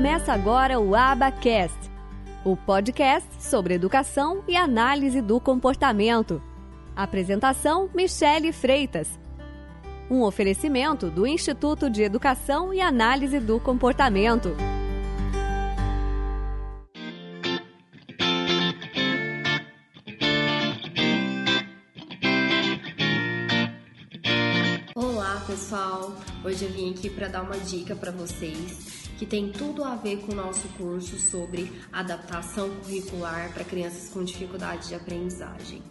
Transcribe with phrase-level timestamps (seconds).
[0.00, 1.78] Começa agora o Abacast,
[2.42, 6.42] o podcast sobre educação e análise do comportamento.
[6.96, 9.20] Apresentação: Michele Freitas.
[10.10, 14.56] Um oferecimento do Instituto de Educação e Análise do Comportamento.
[25.50, 26.14] Pessoal.
[26.44, 30.18] Hoje eu vim aqui para dar uma dica para vocês que tem tudo a ver
[30.18, 35.82] com o nosso curso sobre adaptação curricular para crianças com dificuldade de aprendizagem.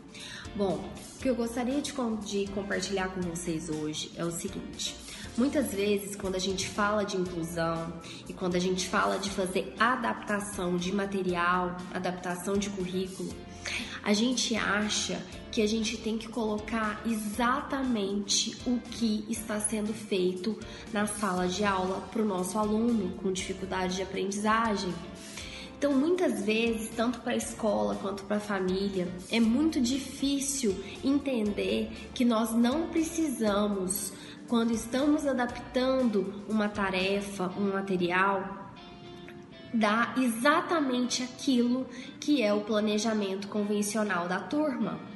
[0.56, 4.96] Bom, o que eu gostaria de, de compartilhar com vocês hoje é o seguinte.
[5.38, 7.94] Muitas vezes, quando a gente fala de inclusão
[8.30, 13.34] e quando a gente fala de fazer adaptação de material, adaptação de currículo,
[14.04, 15.22] a gente acha
[15.60, 20.58] que a gente tem que colocar exatamente o que está sendo feito
[20.94, 24.94] na sala de aula para o nosso aluno com dificuldade de aprendizagem.
[25.78, 31.92] Então, muitas vezes, tanto para a escola quanto para a família, é muito difícil entender
[32.14, 34.14] que nós não precisamos,
[34.48, 38.72] quando estamos adaptando uma tarefa, um material,
[39.74, 41.86] dá exatamente aquilo
[42.18, 45.10] que é o planejamento convencional da turma.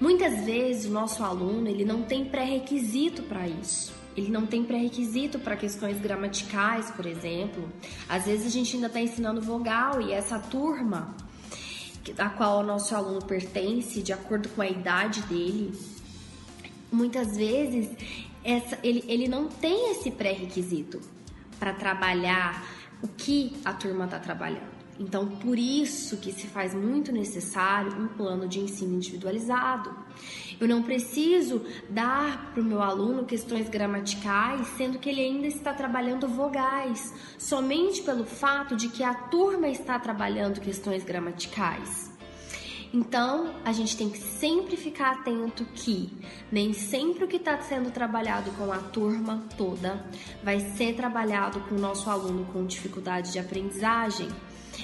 [0.00, 3.94] Muitas vezes o nosso aluno ele não tem pré-requisito para isso.
[4.16, 7.70] Ele não tem pré-requisito para questões gramaticais, por exemplo.
[8.08, 11.14] Às vezes a gente ainda está ensinando vogal e essa turma
[12.18, 15.72] a qual o nosso aluno pertence, de acordo com a idade dele,
[16.90, 17.90] muitas vezes
[18.44, 21.00] essa, ele, ele não tem esse pré-requisito
[21.58, 22.64] para trabalhar
[23.02, 24.75] o que a turma está trabalhando.
[24.98, 29.94] Então, por isso que se faz muito necessário um plano de ensino individualizado.
[30.58, 35.74] Eu não preciso dar para o meu aluno questões gramaticais, sendo que ele ainda está
[35.74, 42.10] trabalhando vogais, somente pelo fato de que a turma está trabalhando questões gramaticais.
[42.94, 46.10] Então, a gente tem que sempre ficar atento que
[46.50, 50.06] nem sempre o que está sendo trabalhado com a turma toda
[50.42, 54.28] vai ser trabalhado com o nosso aluno com dificuldade de aprendizagem.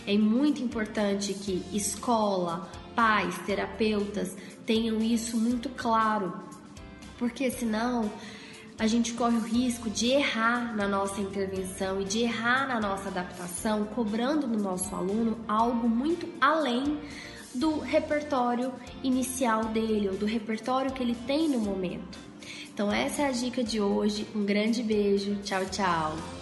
[0.07, 4.37] É muito importante que escola, pais, terapeutas
[4.67, 6.33] tenham isso muito claro,
[7.19, 8.11] porque senão
[8.79, 13.09] a gente corre o risco de errar na nossa intervenção e de errar na nossa
[13.09, 16.99] adaptação, cobrando do nosso aluno algo muito além
[17.55, 18.73] do repertório
[19.03, 22.19] inicial dele, ou do repertório que ele tem no momento.
[22.73, 24.27] Então, essa é a dica de hoje.
[24.35, 25.37] Um grande beijo.
[25.43, 26.42] Tchau, tchau.